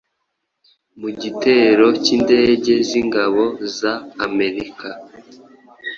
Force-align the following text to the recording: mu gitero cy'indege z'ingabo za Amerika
mu 0.99 1.09
gitero 1.21 1.85
cy'indege 2.03 2.73
z'ingabo 2.87 3.43
za 3.77 3.93
Amerika 4.27 4.87